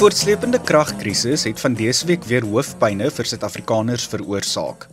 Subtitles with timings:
[0.00, 4.86] voortsleepende kragkrisis het van dese week weer hoofpynne vir Suid-Afrikaners veroorsaak.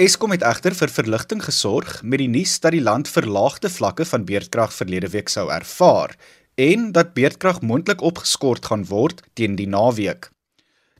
[0.00, 4.24] Eskom het egter vir verligting gesorg met die nuus dat die land verlaagde vlakke van
[4.24, 6.16] beerdkrag verlede week sou ervaar
[6.56, 10.30] en dat beerdkrag moontlik opgeskort gaan word teen die naweek.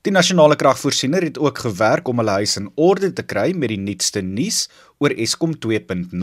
[0.05, 3.81] Die nasionale kragvoorsiener het ook gewerk om hulle huis in orde te kry met die
[3.81, 4.67] nuutste nuus
[5.01, 6.13] oor Eskom 2.0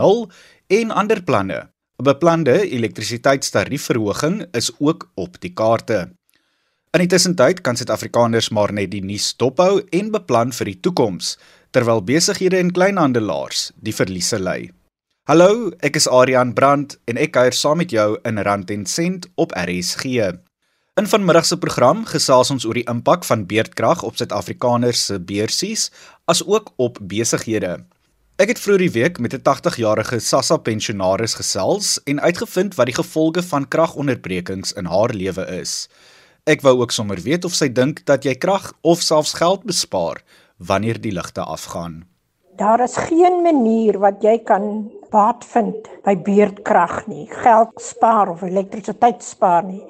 [0.70, 1.64] en ander planne.
[1.98, 6.14] 'n Beplande elektrisiteitstariefverhoging is ook op die kaarte.
[6.94, 11.32] In die tussentyd kan Suid-Afrikaners maar net die nuus dophou en beplan vir die toekoms,
[11.74, 14.68] terwyl besighede en kleinhandelaars die verliese ly.
[15.26, 19.26] Hallo, ek is Adrian Brandt en ek kuier saam met jou in Rand en Sent
[19.34, 20.06] op RSG.
[20.94, 25.90] In vanmiddag se program gesels ons oor die impak van beerdkrag op Suid-Afrikaners se beursies
[26.30, 27.80] as ook op besighede.
[28.38, 33.00] Ek het vroeër die week met 'n 80-jarige SASSA pensionaris gesels en uitgevind wat die
[33.02, 35.88] gevolge van kragonderbrekings in haar lewe is.
[36.44, 40.18] Ek wou ook sommer weet of sy dink dat jy krag of selfs geld bespaar
[40.60, 42.02] wanneer die ligte afgaan.
[42.60, 47.24] Daar is geen manier wat jy kan baat vind by beurtkrag nie.
[47.32, 49.80] Geld spaar of elektrisiteit spaar nie.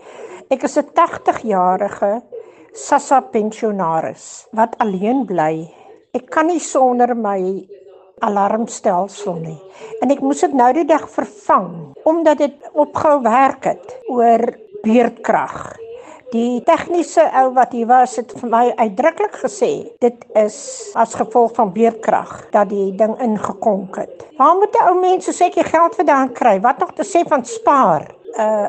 [0.47, 2.23] Ek is 'n 80-jarige
[2.73, 5.67] Sassa pensionaris wat alleen bly.
[6.15, 7.67] Ek kan nie sonder my
[8.21, 9.61] alarmstelsel nie.
[10.03, 15.84] En ek moes dit nou die dag vervang omdat dit opgehou werk het oor beurtkrag.
[16.35, 19.69] Die tegniese ou wat hier was het vir my uitdruklik gesê
[20.03, 20.57] dit is
[20.99, 24.25] as gevolg van beerkrag dat die ding ingekonk het.
[24.41, 26.61] Waar moet 'n ou mens so jy geld vandaan kry?
[26.61, 28.11] Wat nog te sê van spaar?
[28.35, 28.67] Uh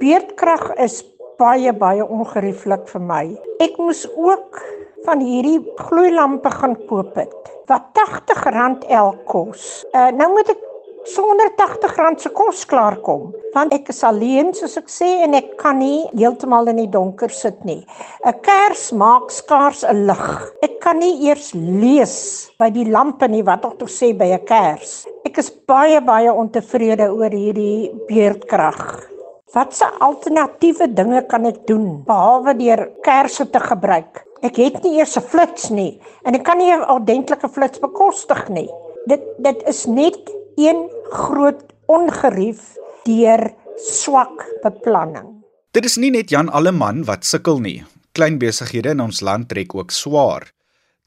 [0.00, 1.04] beerkrag is
[1.36, 3.24] baie baie ongerieflik vir my.
[3.60, 4.62] Ek moes ook
[5.04, 9.84] van hierdie gloeilampe gaan koop het wat R80 elk kos.
[9.92, 10.71] Uh nou moet ek
[11.08, 15.76] sonder R80 se kos klaarkom want ek is alleen soos ek sê en ek kan
[15.78, 17.82] nie heeltemal in die donker sit nie.
[18.24, 20.24] 'n kers maak skaars 'n lig.
[20.62, 24.46] Ek kan nie eers lees by die lampe nie wat ek tog sê by 'n
[24.46, 25.06] kers.
[25.24, 29.08] Ek is baie baie ontevrede oor hierdie beerdkrag.
[29.54, 34.24] Watse alternatiewe dinge kan ek doen behalwe deur kersse te gebruik?
[34.42, 38.48] Ek het nie eers 'n flits nie en ek kan nie 'n ordentlike flits bekostig
[38.48, 38.70] nie.
[39.06, 42.74] Dit dit is net een groot ongerief
[43.04, 45.42] deur swak beplanning.
[45.72, 47.82] Dit is nie net Jan Alleman wat sukkel nie.
[48.12, 50.50] Klein besighede in ons land trek ook swaar.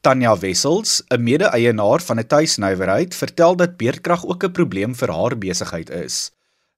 [0.02, 5.38] Tanya Wessels, 'n mede-eienaar van 'n tuisnywerheid, vertel dat beerdkrag ook 'n probleem vir haar
[5.38, 6.30] besigheid is.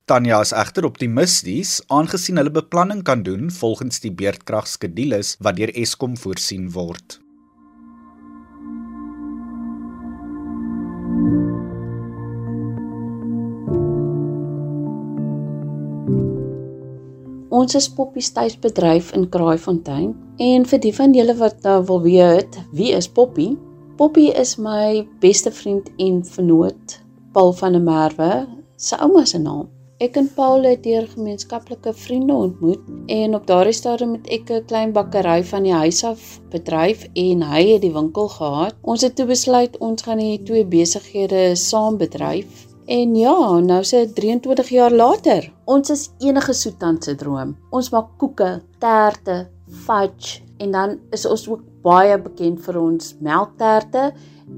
[0.05, 6.17] Tanya is egter optimisties aangesien hulle beplanning kan doen volgens die beerdkragskedules wat deur Eskom
[6.17, 7.21] voorsien word.
[17.58, 20.10] Ons is Poppy se tuisbedryf in Kraaifontein
[20.44, 23.48] en vir die van julle wat nou wil weet, wie is Poppy?
[23.98, 26.94] Poppy is my beste vriend en vernoot,
[27.34, 28.30] Paul van der Merwe,
[28.76, 29.66] se ouma se naam.
[29.98, 34.66] Ek en Paul het deur gemeenskaplike vriende ontmoet en op daardie stadium het ek 'n
[34.70, 38.78] klein bakkery van die huis af bedryf en hy het die winkel gehad.
[38.82, 43.99] Ons het toe besluit ons gaan die twee besighede saam bedryf En ja, nou se
[44.16, 47.50] 23 jaar later, ons is enige soetant se droom.
[47.69, 49.43] Ons maak koeke, terte,
[49.84, 54.06] fudge en dan is ons ook baie bekend vir ons melkterte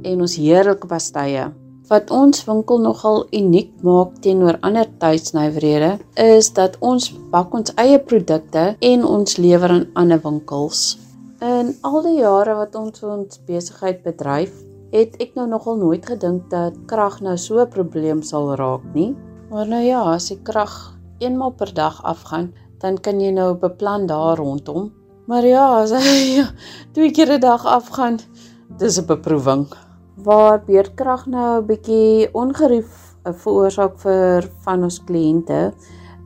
[0.06, 1.48] en ons heerlike pastye.
[1.91, 7.98] Wat ons winkel nogal uniek maak teenoor ander tuisnywerhede is dat ons bak ons eie
[7.98, 11.00] produkte en ons lewer aan ander winkels.
[11.42, 14.54] In al die jare wat ons ons besigheid bedryf,
[14.90, 19.16] het ek nou nogal nooit gedink dat krag nou so 'n probleem sal raak nie.
[19.50, 24.06] Maar nou ja, as die krag eenmal per dag afgaan, dan kan jy nou beplan
[24.06, 24.92] daar rondom.
[25.26, 26.44] Maar ja, as hy
[26.94, 28.18] twee keer 'n dag afgaan,
[28.78, 29.66] dis 'n beproewing.
[30.16, 35.72] Waar beerdkrag nou 'n bietjie ongerief eh, veroorsaak vir van ons kliënte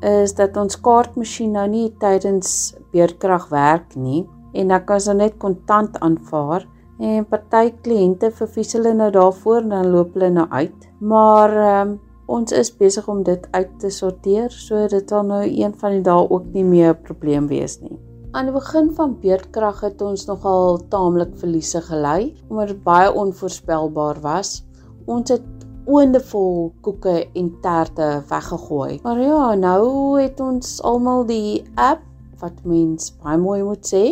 [0.04, 5.38] is dat ons kaartmasjien nou nie tydens beerdkrag werk nie en dan kan ons net
[5.38, 6.66] kontant aanvaar
[6.98, 10.88] En party kliënte vervies hulle nou daarvoor dan loop hulle nou uit.
[11.00, 11.94] Maar um,
[12.26, 16.04] ons is besig om dit uit te sorteer, so dit sal nou een van die
[16.06, 17.98] dae ook nie meer 'n probleem wees nie.
[18.32, 24.20] Aan die begin van beerdkrag het ons nogal taamlik verliese gely omdat dit baie onvoorspelbaar
[24.20, 24.64] was.
[25.06, 25.42] Ons het
[25.86, 29.00] oondevol koeke en terte weggegooi.
[29.02, 32.02] Maar ja, nou het ons almal die app
[32.40, 34.04] wat mens baie mooi moet sê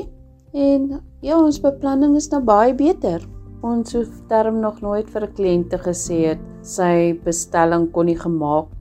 [0.53, 3.23] en Ja, ons beplanning is nou baie beter.
[3.63, 8.73] Ons hoef term nog nooit vir 'n kliënt gesê het sy bestelling kon nie gemaak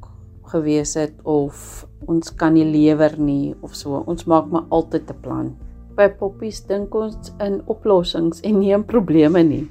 [0.50, 4.04] gewees het of ons kan nie lewer nie of so.
[4.08, 5.56] Ons maak maar altyd 'n plan.
[5.96, 9.70] By Poppies dink ons in oplossings en nie in probleme nie.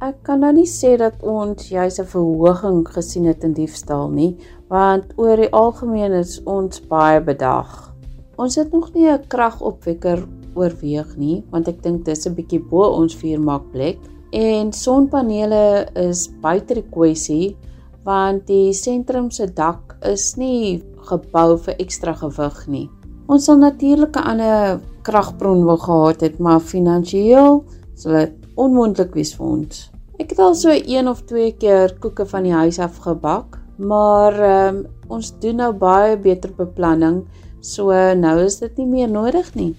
[0.00, 4.36] Ek kan nou nie sê dat ons juis 'n verhoging gesien het in diefstal nie,
[4.68, 7.94] want oor die algemeen is ons baie bedag.
[8.36, 12.88] Ons het nog nie 'n kragopwekker oorweeg nie, want ek dink dis 'n bietjie bo
[13.00, 13.98] ons vuurmaakplek
[14.32, 17.56] en sonpanele is buite die kwessie
[18.04, 22.88] want die sentrum se dak is nie gebou vir ekstra gewig nie.
[23.28, 27.64] Ons sal natuurlik 'n ander kragbron wou gehad het, maar finansiëel
[27.94, 29.90] sal dit onmoontlik wees vir ons.
[30.18, 34.34] Ek het al so een of twee keer koeke van die huis af gebak, maar
[34.68, 37.24] um, ons doen nou baie beter beplanning,
[37.60, 39.74] so nou is dit nie meer nodig nie.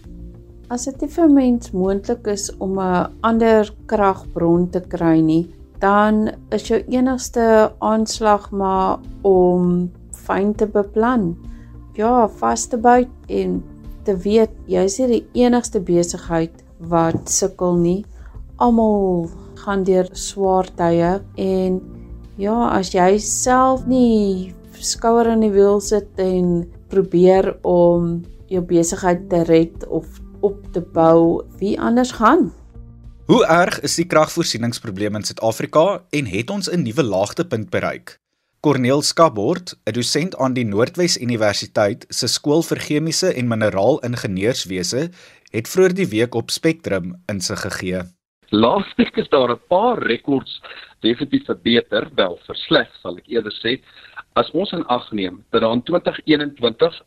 [0.65, 5.45] As dit vir mens moontlik is om 'n ander kragbron te kry nie,
[5.79, 11.35] dan is jou enigste aanslag maar om fyn te beplan.
[11.93, 13.63] Ja, vas te byt en
[14.03, 18.05] te weet jy's nie die enigste besigheid wat sukkel nie.
[18.57, 21.81] Almal gaan deur swaar tye en
[22.37, 29.29] ja, as jy self nie skouer in die wiel sit en probeer om jou besigheid
[29.29, 32.51] te red of op te bou, wie anders gaan?
[33.25, 38.19] Hoe erg is die kragvoorsieningsprobleem in Suid-Afrika en het ons 'n nuwe laagtepunt bereik?
[38.61, 45.09] Corneel Skabord, 'n dosent aan die Noordwes Universiteit se skool vir chemiese en mineraal ingenieurswese,
[45.51, 48.01] het vroeër die week op Spectrum insig gegee.
[48.49, 50.61] Laasweek is daar 'n paar rekords
[50.99, 53.81] definitief verbeter, wel versleg sal ek eerder sê,
[54.35, 56.97] as ons in ag neem dat daar in 2021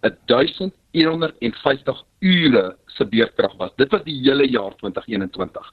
[0.93, 3.73] 1150 ure se beurtkrag was.
[3.77, 5.69] Dit was die hele jaar 2021.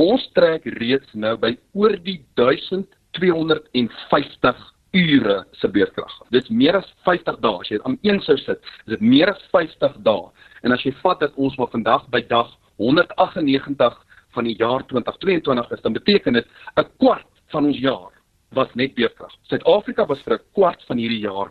[0.00, 4.62] Ons trek reeds nou by oor die 1250
[4.94, 6.14] ure se beurtkrag.
[6.30, 7.58] Dit is meer as 50 dae.
[7.58, 10.30] As jy aan een sou sit, is dit meer as 50 dae.
[10.62, 13.98] En as jy vat dat ons maar vandag by dag 198
[14.34, 16.46] van die jaar 2022 is, dan beteken dit
[16.78, 18.13] 'n kwart van ons jaar
[18.54, 19.32] was net beurtkrag.
[19.50, 21.50] Suid-Afrika was vir 'n kwart van hierdie jaar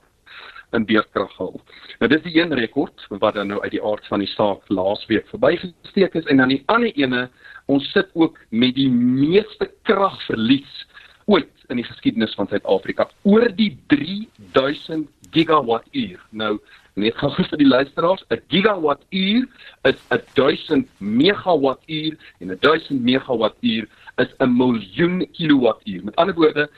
[0.74, 1.62] in beurtkrag gehul.
[2.00, 5.28] Nou dis die een rekord wat dan nou uit die aard van die saak laasweek
[5.28, 7.30] verbygesteek is en dan die ander ene,
[7.66, 10.88] ons sit ook met die meeste kragverlies
[11.26, 16.20] ooit in die geskiedenis van Suid-Afrika, oor die 3000 gigawattuur.
[16.32, 16.58] Nou
[17.00, 19.48] net gou vir die luisteraars, 'n gigawattuur
[19.90, 26.04] is 'n 1000 megawattuur en 'n 1000 megawattuur is 'n miljoen kilowattuur.
[26.04, 26.70] Met ander woorde,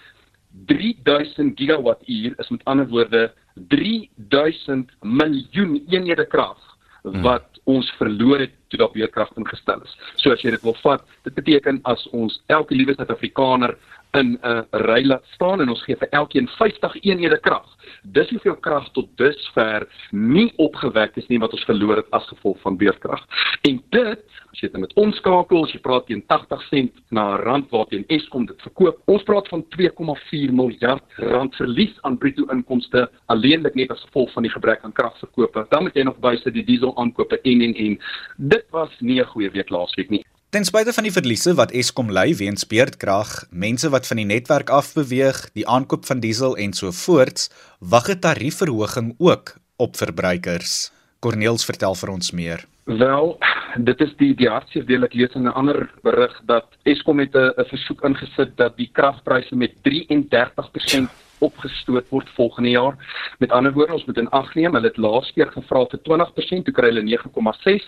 [0.66, 3.34] 3000 gigawattuur is met ander woorde
[3.68, 6.58] 3000 miljoen eenhede krag
[7.02, 7.22] hmm.
[7.22, 9.98] wat ons verloor het toe daar beerkrag ingestel is.
[10.16, 13.76] So as jy dit wil vat, dit beteken as ons elke liewe Suid-Afrikaner
[14.16, 17.68] in 'n ry laat staan en ons gee vir elkeen 50 eenhede krag.
[18.02, 22.60] Dis hoeveel krag tot dusver nie opgewek is nie wat ons verloor het as gevolg
[22.62, 23.26] van beurtkrag.
[23.62, 27.70] En dit, as jy dit met omskakel, as jy praat teen 80 sent na rand
[27.72, 33.10] wat teen Eskom dit verkoop, ons praat van 2,4 miljard rand verlies aan bruto inkomste
[33.26, 35.66] alleenlik net as gevolg van die gebrek aan kragverkope.
[35.70, 38.00] Dan moet jy nog bysit die diesel aankope en en en.
[38.38, 40.26] Dit was nie 'n goeie week laasweek nie.
[40.50, 44.70] Ten spyte van die verliese wat Eskom ly weens beurtkrag, mense wat van die netwerk
[44.70, 50.92] af beweeg, die aankoop van diesel en so voorts, wag 'n tariefverhoging ook op verbruikers.
[51.20, 52.66] Corneels vertel vir ons meer.
[52.86, 53.38] Wel,
[53.78, 57.36] dit is die die hartseer deel ek lees in 'n ander berig dat Eskom het
[57.36, 61.10] 'n versoek ingesit dat die kragpryse met 33%
[61.40, 62.96] opgestoot word volgende jaar.
[63.40, 66.66] Met ander woorde, ons moet in ag neem, hulle het laas keer gevra vir 20%,
[66.66, 67.84] toe kry hulle 9,6.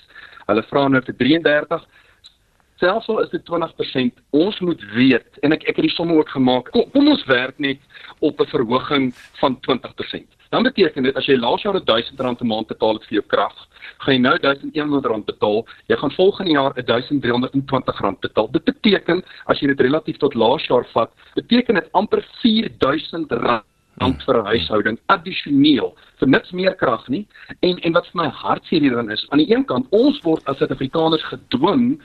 [0.48, 1.88] Hulle vra nou vir 33
[2.78, 6.30] selfs al is dit 20%, ons moet weet en ek ek het die somme ook
[6.30, 6.72] gemaak.
[6.76, 7.82] Kom, kom ons werk net
[8.20, 10.28] op 'n verhoging van 20%.
[10.50, 13.56] Dan beteken dit as jy laas jaar R1000 'n maand betaal het vir jou krag,
[13.98, 15.66] gaan jy nou R1100 betaal.
[15.88, 18.52] Jy gaan volgende jaar R1320 betaal.
[18.52, 23.28] Dit beteken as jy dit relatief tot laas jaar vat, beteken dit amper R4000
[24.02, 27.28] rand vir 'n huishouding addisioneel vir niks meer krag nie.
[27.62, 30.58] En en wat vir my hartseer hierin is aan die een kant ons word as
[30.58, 32.02] Suid-Afrikaners gedwing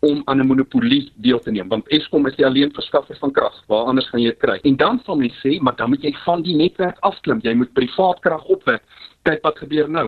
[0.00, 3.64] om aan 'n monopolie deel te neem want Eskom is die alleen verskaffer van krag.
[3.66, 4.58] Waar anders gaan jy dit kry?
[4.62, 7.40] En dan sal mense sê maar dan moet jy van die netwerk afklim.
[7.42, 8.82] Jy moet privaat krag opwek
[9.26, 10.06] kyk wat gebeur nou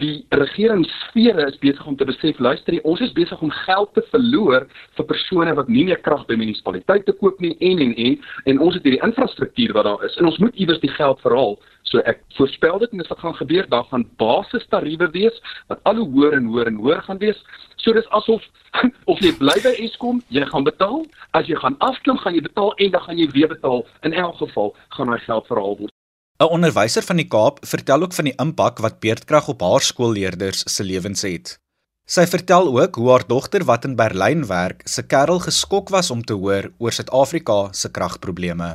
[0.00, 4.66] die regeringssfere is besig om te besef luister ons is besig om geld te verloor
[4.96, 8.18] vir persone wat nie meer krag by munisipaliteite koop nie en en en
[8.52, 11.56] en ons het hierdie infrastruktuur wat daar is en ons moet iewers die geld verhaal
[11.94, 15.36] So ek voorspel dit en dit gaan gebeur, daar gaan basistariewe wees
[15.68, 17.42] wat al hoe hoër en hoër en hoër gaan wees.
[17.76, 18.42] So dis asof
[19.12, 21.04] of jy bly by Eskom, jy gaan betaal,
[21.38, 23.84] as jy gaan afklim, gaan jy betaal en dan gaan jy weer betaal.
[24.08, 25.94] In elk geval gaan daai geld verhaal word.
[26.42, 30.64] 'n Onderwyser van die Kaap vertel ook van die impak wat beerdkrag op haar skoolleerders
[30.76, 31.52] se lewens het.
[32.10, 36.24] Sy vertel ook hoe haar dogter wat in Berlyn werk, se kerel geskok was om
[36.24, 38.72] te hoor oor Suid-Afrika se kragprobleme.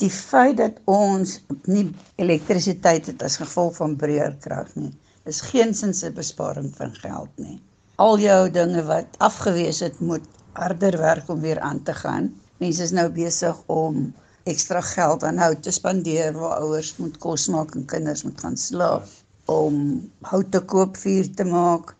[0.00, 1.36] Die feit dat ons
[1.68, 1.84] nie
[2.16, 4.90] elektrisiteit het as gevolg van breërkrag nie,
[5.28, 7.60] is geensins 'n besparing van geld nie.
[7.96, 12.32] Al jou dinge wat afgewees het moet harder werk om weer aan te gaan.
[12.58, 14.14] Mense is nou besig om
[14.50, 18.56] ekstra geld aan hout te spandeer waar ouers moet kos maak en kinders moet gaan
[18.60, 19.08] slaap
[19.52, 19.76] om
[20.30, 21.94] hout te koop vuur te maak.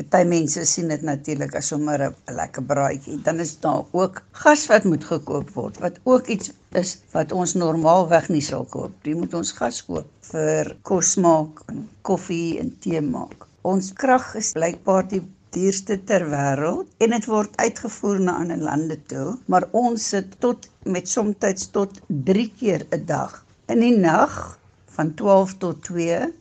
[0.00, 3.18] Party mense sien dit natuurlik as sommer 'n lekker braaitjie.
[3.22, 7.54] Dan is daar ook gas wat moet gekoop word wat ook iets is wat ons
[7.54, 8.92] normaalweg nie sal koop.
[9.02, 13.46] Jy moet ons gas koop vir kos maak en koffie en tee maak.
[13.62, 15.22] Ons krag is blykbaar die
[15.54, 20.68] duurste ter wêreld en dit word uitgevoer na ander lande toe, maar ons sit tot
[20.84, 23.32] met soms tot 3 keer 'n dag.
[23.66, 24.58] In die nag
[24.96, 26.32] van 12 tot 2,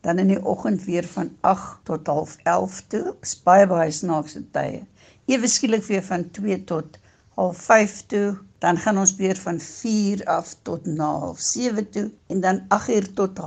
[0.00, 4.82] dan in die oggend weer van 8 tot 11 toe, baie baie snaakse tye.
[5.26, 6.98] Ewe skielik weer van 2 tot
[7.36, 12.64] 5 toe, dan gaan ons weer van 4 af tot na 7 toe en dan
[12.68, 13.38] 8 uur tot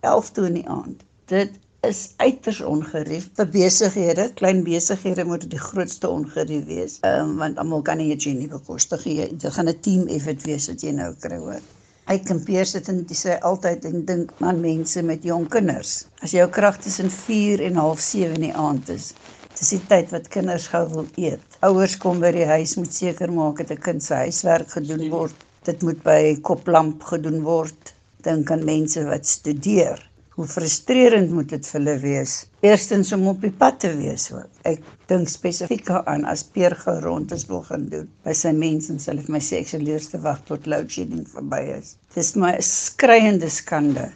[0.00, 1.02] 11 toe in die aand.
[1.26, 4.26] Dit is uiters ongerief vir besighede.
[4.36, 9.06] Klein besighede moet die grootste ongerief wees, um, want almal kan nie hierdie nie bekostig
[9.08, 9.28] nie.
[9.32, 11.62] Dit gaan 'n team effort wees wat jy nou kry hoor.
[12.10, 16.04] Hy kampeer sit en dis altyd en dink aan mense met jong kinders.
[16.22, 19.14] As jou krag tussen 4 en half 7 in die aand is,
[19.58, 21.40] dis die tyd wat kinders gou wil eet.
[21.62, 25.34] Ouers kom by die huis moet seker maak dat 'n kind se huiswerk gedoen word.
[25.64, 27.94] Dit moet by koplamp gedoen word.
[28.22, 30.09] Dink aan mense wat studeer
[30.40, 32.34] hoe frustrerend moet dit vir hulle wees.
[32.64, 34.30] Eerstens om op die pad te wees.
[34.64, 34.80] Ek
[35.12, 38.06] dink spesifiek aan as Peer gerond is wil gaan doen.
[38.24, 40.88] By sy mense en hulle vir my sê ek sal eers te wag tot load
[40.88, 41.92] shedding verby is.
[42.16, 44.06] Dis my skreiende skande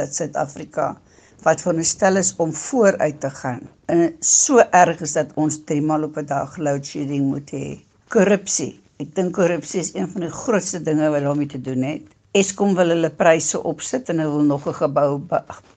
[0.00, 0.94] dat Suid-Afrika
[1.44, 3.60] wat veronderstel is om vooruit te gaan.
[3.92, 7.76] En so erg is dat ons 3 maal op 'n dag load shedding moet hê.
[8.08, 8.72] Korrupsie.
[9.04, 12.13] Ek dink korrupsie is een van die grootste dinge wat daarmee te doen het.
[12.34, 15.10] Eskom wil hulle pryse opsit en hulle wil nog 'n gebou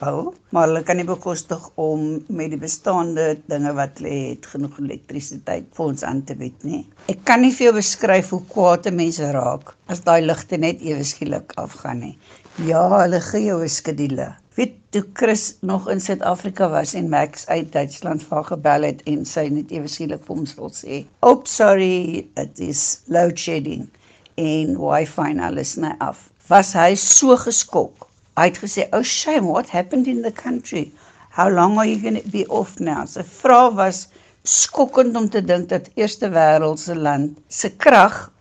[0.04, 2.06] bou, maar hulle kan nie bekostig om
[2.40, 6.80] met die bestaande dinge wat hulle het genoeg elektrisiteit vir ons aan te bied nie.
[7.14, 11.04] Ek kan nie vir jou beskryf hoe kwaad mense raak as daai ligte net ewe
[11.04, 12.18] skielik afgaan nie.
[12.66, 14.28] Ja, hulle gee jou 'n skedule.
[14.58, 19.26] Weet toe Chris nog in Suid-Afrika was en Max uit Duitsland vir gebel het en
[19.26, 23.88] sy net ewe skielik vir ons wil sê, "Oh, sorry, it is load shedding."
[24.38, 28.08] en wifi en alles net af was hy so geskok.
[28.38, 30.92] Hy het gesê, "Oh shame, what happened in the country?
[31.30, 34.08] How long are you going to be off now?" Sy vraag was
[34.44, 38.32] skokkend om te dink dat eerste wêreldse land se krag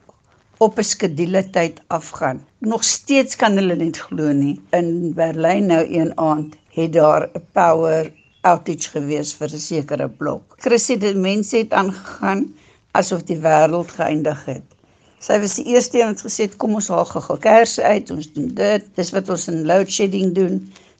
[0.59, 2.45] op 'n skedule tyd afgaan.
[2.59, 4.61] Nog steeds kan hulle net glo nie.
[4.73, 10.55] In Berlyn nou een aand het daar 'n power outage gewees vir 'n sekere blok.
[10.59, 12.55] Chris het die mense het aangegaan
[12.93, 14.76] asof die wêreld geëindig het.
[15.25, 18.27] Sy was die eerste een wat gesê het kom ons haal gou kersse uit, ons
[18.35, 18.89] doen dit.
[18.99, 20.59] Dis wat ons in load shedding doen.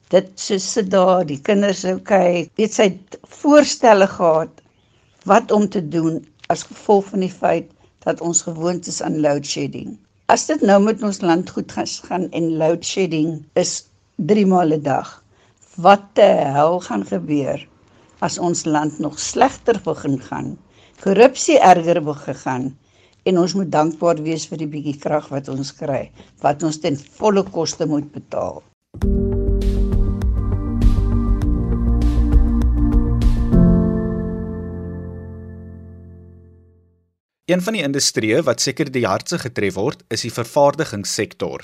[0.09, 2.47] Dit so sit daar, die kinders okay.
[2.57, 4.63] Weet sy het voorstelle gehad
[5.29, 6.17] wat om te doen
[6.49, 7.69] as gevolg van die feit
[8.07, 9.93] dat ons gewoond is aan load shedding.
[10.33, 11.77] As dit nou met ons land goed
[12.09, 13.83] gaan en load shedding is
[14.31, 15.11] 3 maal 'n dag.
[15.75, 17.61] Wat die hel gaan gebeur
[18.25, 20.57] as ons land nog slegter begin gaan?
[21.03, 22.67] Korrupsie erger begin gaan
[23.27, 26.07] en ons moet dankbaar wees vir die bietjie krag wat ons kry
[26.43, 28.61] wat ons ten volle koste moet betaal.
[37.47, 41.63] Een van die industrieë wat seker die hardste getref word, is die vervaardigingssektor.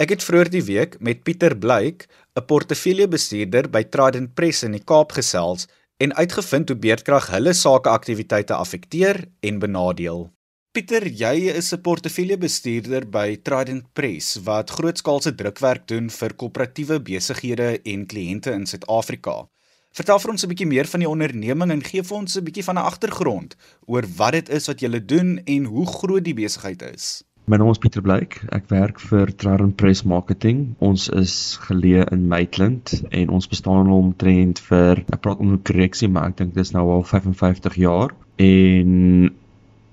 [0.00, 4.84] Ek het vroeër die week met Pieter Blyk, 'n portefeuljebestuurder by Trident Press in die
[4.84, 5.68] Kaap gesels
[6.00, 10.30] en uitgevind hoe beerdkrag hulle sakeaktiwiteite affekteer en benadeel.
[10.70, 17.80] Pieter, jy is 'n portefeuljebestuurder by Trident Press wat grootskaalse drukwerk doen vir koöperatiewe besighede
[17.82, 19.48] en kliënte in Suid-Afrika.
[19.90, 22.62] Vertel vir ons 'n bietjie meer van die onderneming en gee vir ons 'n bietjie
[22.62, 26.82] van 'n agtergrond oor wat dit is wat julle doen en hoe groot die besigheid
[26.82, 27.24] is.
[27.46, 28.40] My naam is Pieter Blyk.
[28.52, 30.76] Ek werk vir Trident Press Marketing.
[30.78, 35.62] Ons is geleë in Maitland en ons bestaan al omtrent vir ek praat om 'n
[35.62, 39.34] korreksie, maar ek dink dis nou al 55 jaar en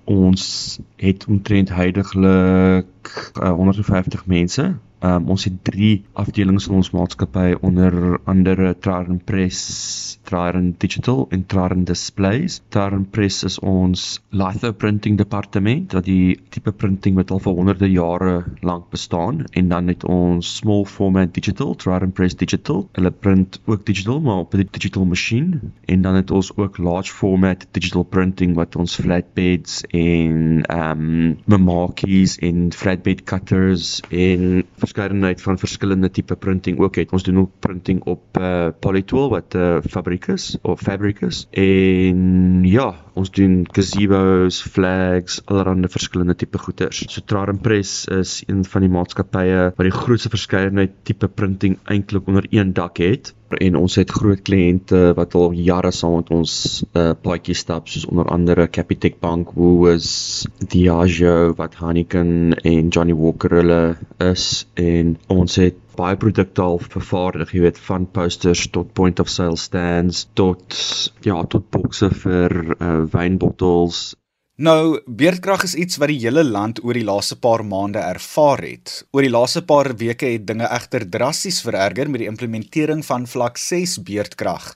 [0.08, 7.52] ons het omtrent heidaglik uh, 150 mense Um, ons het drie afdelings in ons maatskappy
[7.62, 12.58] onder andere Trident Press, Trident Digital en Trident Displays.
[12.74, 17.90] Trident Press is ons litho printing departement wat die tipe printing wat al vir honderde
[17.92, 18.32] jare
[18.66, 22.88] lank bestaan en dan het ons small format digital, Trident Press Digital.
[22.98, 27.12] Hulle print ook digital maar op 'n digital masjien en dan het ons ook large
[27.12, 35.42] format digital printing wat ons flatbeds en ehm um, memakies en flatbed cutters en verskeidenheid
[35.42, 37.12] van verskillende tipe printing ook het.
[37.12, 41.46] Ons doen ook printing op uh, Polytool wat 'n uh, fabriek is of fabriek is.
[41.50, 47.04] En ja, ons doen gazebos, flags, allerlei verskillende tipe goeders.
[47.12, 52.26] So Trident Press is een van die maatskappye wat die grootste verskeidenheid tipe printing eintlik
[52.26, 56.54] onder een dak het en ons het groot kliënte wat al jare saam met ons
[56.92, 63.58] uh, paadjie stap soos onder andere Capitec Bank, Woolworths, Diageo, wat Heineken en Johnny Walker
[63.60, 63.82] hulle
[64.24, 69.30] is en ons het baie produkte al vervaardig, jy weet, van posters tot point of
[69.32, 70.78] sale stands tot
[71.26, 74.12] ja, tot bokse vir uh, wynbottels.
[74.58, 79.04] Nou, beerdkrag is iets wat die hele land oor die laaste paar maande ervaar het.
[79.14, 83.60] Oor die laaste paar weke het dinge egter drasties vererger met die implementering van vlak
[83.62, 84.72] 6 beerdkrag.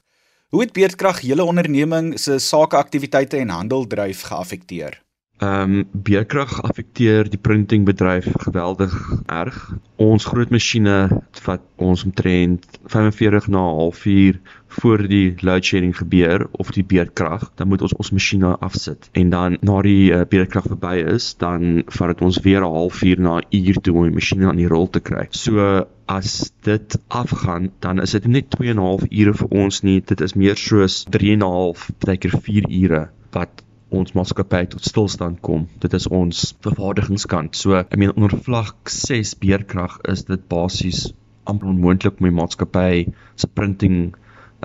[0.55, 5.01] Hoe het beerdkrag julle onderneming se sakeaktiwiteite en handeldryf geaffekteer?
[5.43, 8.93] Ehm um, beerkrag affekteer die printingbedryf geweldig
[9.27, 9.57] erg.
[9.97, 10.99] Ons groot masjiene
[11.47, 14.39] wat ons omtrent 45 na 'n halfuur
[14.77, 19.09] voor die load shedding gebeur of die beerkrag, dan moet ons ons masjiene afsit.
[19.13, 23.21] En dan na die uh, beerkrag verby is, dan vat dit ons weer 'n halfuur
[23.21, 25.27] na 'n uur toe om die masjiene aan die rol te kry.
[25.31, 29.83] So as dit afgaan, dan is dit net 2 en 'n half ure vir ons
[29.83, 30.01] nie.
[30.01, 34.65] Dit is meer soos 3 en 'n half, baie keer 4 ure wat ons maatskappy
[34.73, 35.67] tot stilstand kom.
[35.85, 37.57] Dit is ons vervaardigingskant.
[37.57, 41.11] So, ek meen onder vlak 6 beerkrag is dit basies
[41.45, 43.07] amper onmoontlik om die maatskappy
[43.37, 44.13] se printing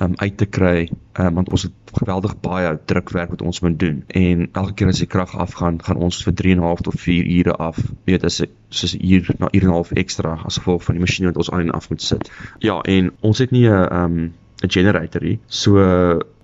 [0.01, 4.03] um uit te kry um, want ons het geweldig baie drukwerk wat ons moet doen
[4.19, 6.99] en elke keer as die krag afgaan gaan ons vir 3 en 'n half tot
[7.01, 10.59] 4 ure af weet as soos 'n uur na 1 en 'n half ekstra as
[10.61, 13.51] gevolg van die masjien wat ons aan en af moet sit ja en ons het
[13.51, 15.39] nie 'n um 'n generator hier.
[15.47, 15.77] So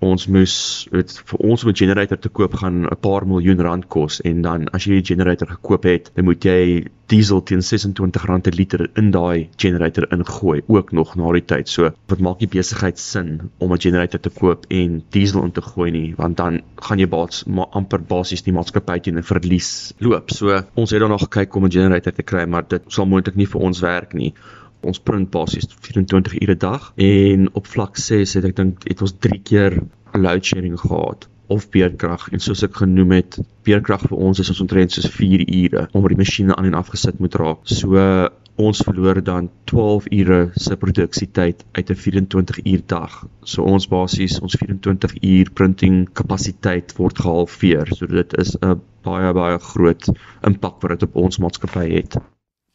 [0.04, 0.56] ons moes
[0.92, 4.42] dit vir ons om 'n generator te koop gaan 'n paar miljoen rand kos en
[4.42, 8.90] dan as jy 'n generator gekoop het, dan moet jy diesel teen R26 per liter
[8.96, 11.68] in daai generator ingooi ook nog na die tyd.
[11.68, 15.62] So wat maak die besigheid sin om 'n generator te koop en diesel in te
[15.62, 19.94] gooi nie, want dan gaan jy baats maar amper basies die maatskappy teen 'n verlies
[20.00, 20.32] loop.
[20.32, 23.48] So ons het nog gekyk om 'n generator te kry, maar dit sal moontlik nie
[23.48, 24.34] vir ons werk nie
[24.84, 29.02] ons print basies 24 ure 'n dag en op vlak 6 het ek dink het
[29.02, 29.80] ons 3 keer
[30.14, 34.62] load shedding gehad of beerkrag en soos ek genoem het beerkrag vir ons is ons
[34.66, 37.62] omtrent soos 4 ure omdat die masjiene aan en af gesit moet raak.
[37.68, 38.00] So
[38.64, 43.16] ons verloor dan 12 ure se produksietyd uit 'n 24 uur dag.
[43.44, 47.96] So ons basies ons 24 uur printing kapasiteit word gehalveer.
[47.96, 50.06] So dit is 'n baie baie groot
[50.42, 52.22] impak wat dit op ons maatskappy het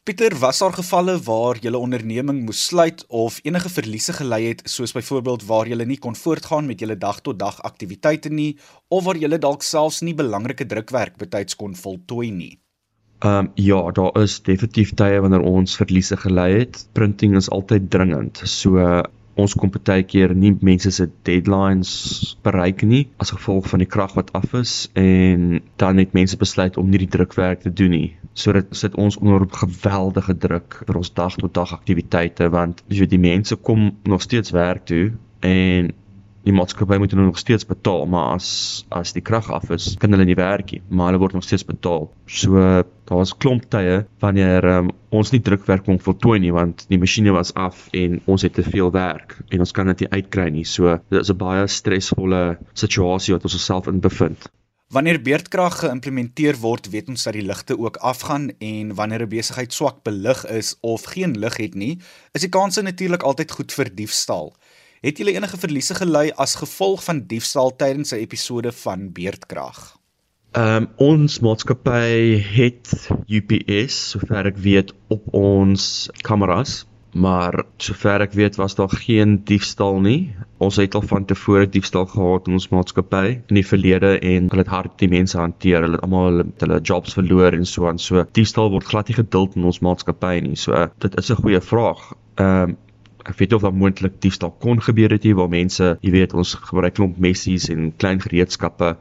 [0.09, 4.95] Pieter, was daar gevalle waar julle onderneming moes sluit of enige verliese gely het, soos
[4.97, 9.61] byvoorbeeld waar julle nie kon voortgaan met julle dag-tot-dag aktiwiteite nie of waar julle dalk
[9.61, 12.55] selfs nie belangrike drukwerk betyds kon voltooi nie?
[13.19, 16.81] Ehm um, ja, daar is definitief tye wanneer ons verliese gely het.
[16.97, 18.41] Printing is altyd dringend.
[18.49, 18.81] So
[19.39, 21.91] ons kom baie keer nie mense se deadlines
[22.45, 26.77] bereik nie as gevolg van die krag wat af is en dan het mense besluit
[26.77, 28.09] om nie die drukwerk te doen nie.
[28.33, 32.83] So dit sit ons onder op geweldige druk vir ons dag tot dag aktiwiteite want
[32.87, 35.11] jy die mense kom nog steeds werk toe
[35.45, 35.93] en
[36.49, 38.49] die maatskappy moet hulle nog steeds betaal, maar as
[38.95, 41.65] as die krag af is, kan hulle nie werk nie, maar hulle word nog steeds
[41.67, 42.09] betaal.
[42.25, 42.59] So
[43.09, 47.53] daar's klomp tye wanneer um, ons nie drukwerk kon voltooi nie want die masjiene was
[47.57, 50.65] af en ons het te veel werk en ons kan dit nie uitkry nie.
[50.65, 54.49] So dit is 'n baie stresvolle situasie wat ons osself in bevind.
[54.89, 59.73] Wanneer beerdkrag geïmplementeer word, weet ons dat die ligte ook afgaan en wanneer 'n besigheid
[59.73, 61.99] swak belig is of geen lig het nie,
[62.33, 64.55] is die kanse natuurlik altyd goed vir diefstal.
[64.99, 69.95] Het julle enige verliese gely as gevolg van diefstal tydens 'n episode van beerdkrag?
[70.51, 78.33] Ehm um, ons maatskappy het UPS sover ek weet op ons kameras, maar sover ek
[78.33, 80.35] weet was daar geen diefstal nie.
[80.57, 84.67] Ons het al van tevore diefstal gehad in ons maatskappy in die verlede en hulle
[84.67, 85.81] het hard die mense hanteer.
[85.81, 87.99] Hulle het almal hulle, hulle jobs verloor en so aan.
[87.99, 90.55] So diefstal word glad nie geduld in ons maatskappy nie.
[90.55, 92.13] So dit is 'n goeie vraag.
[92.35, 92.77] Ehm um,
[93.29, 96.55] ek weet of daar moontlik diefstal kon gebeur het hier waar mense, jy weet, ons
[96.69, 98.95] gebruik klomp messies en klein gereedskappe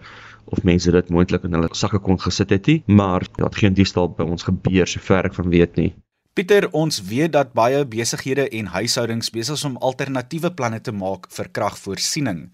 [0.53, 3.77] of mense dit moontlik in hulle sakke kon gesit het nie, maar daar het geen
[3.77, 5.91] diefstal by ons gebeur sover ek van weet nie.
[6.39, 11.27] Pieter, ons weet dat baie besighede en huishoudings besig is om alternatiewe planne te maak
[11.35, 12.45] vir kragvoorsiening.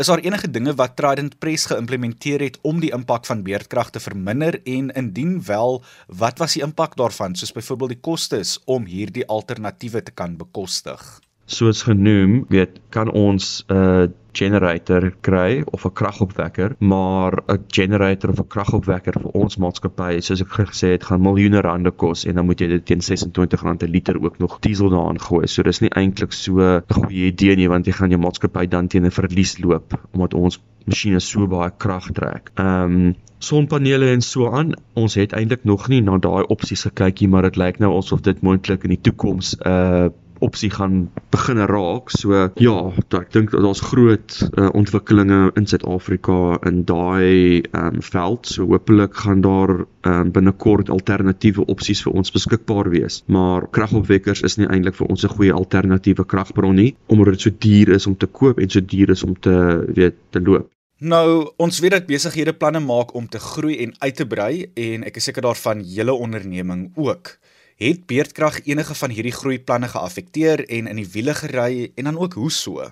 [0.00, 4.00] Is daar enige dinge wat Trident Press geïmplementeer het om die impak van beerdkrag te
[4.00, 9.26] verminder en indien wel, wat was die impak daarvan, soos byvoorbeeld die kostes om hierdie
[9.28, 11.04] alternatiewe te kan bekostig?
[11.50, 18.30] Soos genoem, weet kan ons 'n uh, generator kry of 'n kragopwekker, maar 'n generator
[18.30, 22.34] of 'n kragopwekker vir ons maatskappy, soos ek gesê het, gaan miljoene rande kos en
[22.34, 25.46] dan moet jy dit teen R26 'n liter ook nog diesel daaraan gooi.
[25.46, 28.88] So dis nie eintlik so 'n goeie idee nie want jy gaan jou maatskappy dan
[28.88, 32.50] teen 'n verlies loop omdat ons masjiene so baie krag trek.
[32.54, 34.74] Ehm um, sonpanele en so aan.
[34.94, 38.20] Ons het eintlik nog nie na daai opsies gekyk nie, maar dit lyk nou asof
[38.20, 40.08] dit moontlik in die toekoms 'n uh,
[40.40, 42.10] opsie gaan begin raak.
[42.10, 42.76] So ja,
[43.18, 48.50] ek dink daar's groot uh, ontwikkelinge in Suid-Afrika in daai um, veld.
[48.50, 53.22] So hopelik gaan daar um, binnekort alternatiewe opsies vir ons beskikbaar wees.
[53.26, 57.50] Maar kragopwekkers is nie eintlik vir ons 'n goeie alternatiewe kragbron nie, omdat dit so
[57.58, 60.70] duur is om te koop en so duur is om te weet te loop.
[61.00, 65.06] Nou, ons weet dat besighede planne maak om te groei en uit te brei en
[65.08, 67.38] ek is seker daarvan julle onderneming ook.
[67.80, 72.34] Het beerdkrag enige van hierdie groeiplanne geaffekteer en in die wiele gery en dan ook
[72.36, 72.90] hoe so?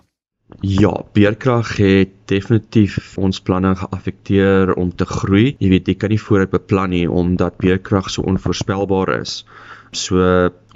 [0.65, 5.57] Ja, beerdkrag het definitief ons planne geaffekteer om te groei.
[5.61, 9.43] Jy weet, jy kan nie vooruit beplan nie omdat beerdkrag so onvoorspelbaar is.
[9.97, 10.21] So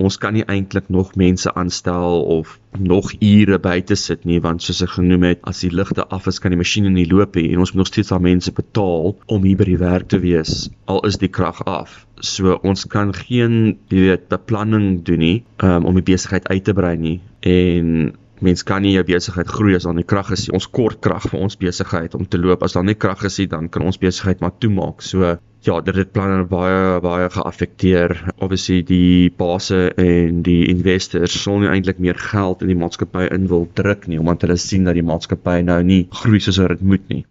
[0.03, 4.81] ons kan nie eintlik nog mense aanstel of nog ure buite sit nie want soos
[4.87, 7.61] ek genoem het, as die ligte af is, kan die masjiene nie loop nie en
[7.63, 11.03] ons moet nog steeds aan mense betaal om hier by die werk te wees al
[11.09, 12.03] is die krag af.
[12.23, 16.75] So ons kan geen jy weet beplanning doen nie um, om die besigheid uit te
[16.77, 18.13] brei nie en
[18.43, 20.57] mens kan nie jou besigheid groei as daar nie krag is nie.
[20.59, 22.63] Ons kort krag vir ons besigheid om te loop.
[22.67, 25.03] As daar nie krag is nie, dan kan ons besigheid maar toemaak.
[25.07, 28.17] So ja, dit het planne baie baie geaffekteer.
[28.39, 33.47] Obviously die base en die investors sou nie eintlik meer geld in die maatskappy in
[33.53, 36.89] wil druk nie omdat hulle sien dat die maatskappy nou nie groei soos wat dit
[36.95, 37.23] moet nie.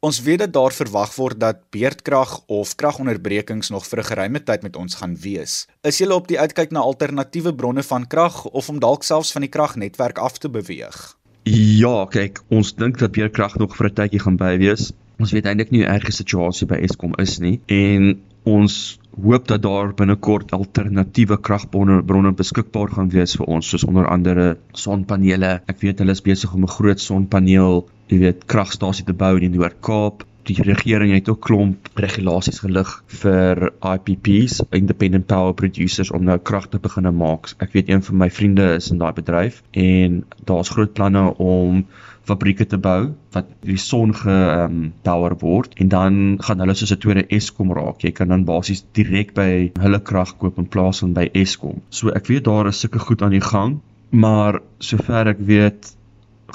[0.00, 4.62] Ons weet dat daar verwag word dat beerdkrag of kragonderbrekings nog vir 'n geruime tyd
[4.62, 5.66] met ons gaan wees.
[5.82, 9.42] Is julle op die uitkyk na alternatiewe bronne van krag of om dalk selfs van
[9.42, 11.16] die kragnetwerk af te beweeg?
[11.44, 14.92] Ja, kyk, ons dink dat beerdkrag nog vir 'n tydjie gaan by wees.
[15.18, 19.48] Ons weet eintlik nie hoe erg die situasie by Eskom is nie en ons hoop
[19.48, 25.60] dat daar binnekort alternatiewe kragbronne bronne beskikbaar gaan wees vir ons soos onder andere sonpanele.
[25.68, 29.46] Ek weet hulle is besig om 'n groot sonpaneel jy weet kragstasie te bou in
[29.46, 30.26] die Noord-Kaap.
[30.48, 36.70] Die regering het ook klomp regulasies gelig vir IPPs, independent power producers om nou krag
[36.72, 37.52] te begin maak.
[37.62, 41.84] Ek weet een van my vriende is in daai bedryf en daar's groot planne om
[42.30, 46.92] fabrieke te bou wat die son ge um, power word en dan gaan hulle soos
[46.96, 48.02] 'n tweede Eskom raak.
[48.02, 51.80] Jy kan dan basies direk by hulle krag koop in plaas van by Eskom.
[51.90, 55.94] So ek weet daar is sulke goed aan die gang, maar sover ek weet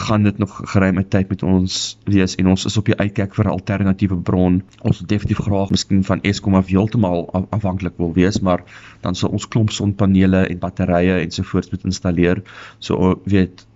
[0.01, 3.45] gaan dit nog geruime tyd met ons wees en ons is op die uitkyk vir
[3.45, 4.63] 'n alternatiewe bron.
[4.81, 8.63] Ons wil definitief graag miskien van Eskom af heeltemal afhanklik wil wees, maar
[9.01, 12.43] dan sal ons klomp sonpanele en batterye ensovoorts moet installeer.
[12.79, 13.67] So weet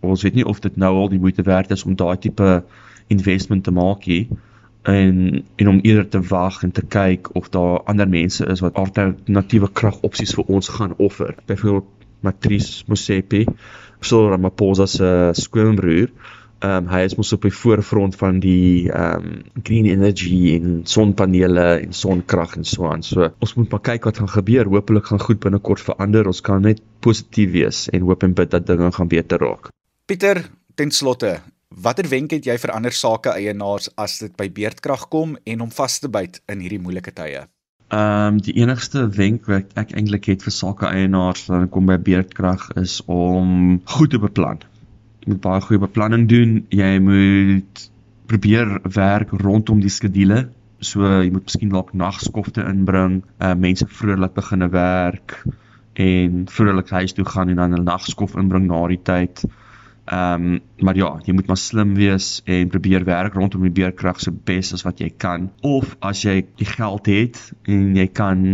[0.00, 2.64] ons weet nie of dit nou al die moeite werd is om daai tipe
[3.06, 4.28] investment te maak nie
[4.82, 8.74] en en om eerder te wag en te kyk of daar ander mense is wat
[8.74, 11.34] alternatiewe kragopsies vir ons gaan offer.
[11.46, 13.46] Byvoorbeeld Matrice Mosepi
[14.00, 16.12] Cyril Ramaphosa se skoonbroer.
[16.58, 20.80] Ehm um, hy is mos op die voorfront van die ehm um, green energy en
[20.90, 23.04] sonpanele en sonkrag en so aan.
[23.06, 24.66] So ons moet maar kyk wat gaan gebeur.
[24.66, 26.26] Hoopelik gaan goed binnekort verander.
[26.26, 29.70] Ons kan net positief wees en hoop en bid dat dinge gaan beter raak.
[30.06, 30.42] Pieter,
[30.74, 31.36] ten slotte,
[31.68, 35.70] watter wenk het jy vir ander sake eienaars as dit by beerdkrag kom en om
[35.70, 37.46] vas te byt in hierdie moeilike tye?
[37.88, 41.86] Ehm um, die enigste wenk wat ek eintlik het vir sake eienaars wanneer dit kom
[41.88, 44.60] by beerdkrag is om goed te beplan.
[45.24, 46.52] Jy moet baie goeie beplanning doen.
[46.68, 47.86] Jy moet
[48.28, 50.50] probeer werk rondom die skedule.
[50.84, 55.38] So jy moet miskien dalk nagskofte inbring, uh mense vroeg laat begine werk
[55.98, 59.48] en vrolik huis toe gaan en dan 'n nagskof inbring na die tyd.
[60.08, 64.20] Ehm um, maar ja, jy moet maar slim wees en probeer werk rondom die beerkrag
[64.20, 65.50] so bes as wat jy kan.
[65.60, 68.44] Of as jy die geld het en jy kan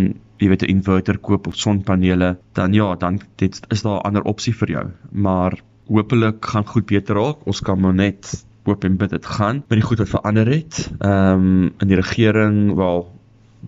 [0.42, 4.22] jy weet 'n inverter koop of sonpanele, dan ja, dan dit is daar 'n ander
[4.22, 4.86] opsie vir jou.
[5.12, 7.46] Maar hopelik gaan goed beter raak.
[7.46, 9.62] Ons kan maar net hoop en bid dit gaan.
[9.68, 13.13] Maar die goed wat verander het, ehm um, in die regering, wel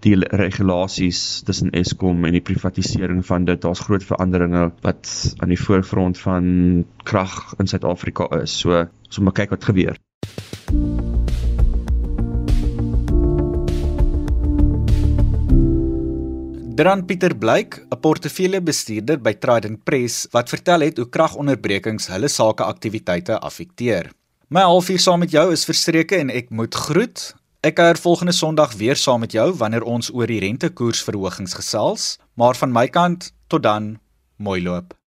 [0.05, 5.61] die regulasies tussen Eskom en die privatisering van dit daar's groot veranderinge wat aan die
[5.61, 8.59] voorfront van krag in Suid-Afrika is.
[8.61, 9.97] So ons moet kyk wat gebeur.
[16.77, 23.39] Dan Pieter Blyk, 'n portefeuljebestuurder by Trident Press wat vertel het hoe kragonderbrekings hulle sakeaktiwiteite
[23.41, 24.13] affekteer.
[24.49, 27.35] My halfuur saam met jou is verstreke en ek moet groet.
[27.67, 32.05] Ek kuier volgende Sondag weer saam met jou wanneer ons oor die rentekoersverhogings gesels,
[32.39, 33.97] maar van my kant tot dan,
[34.39, 34.95] mooi loop.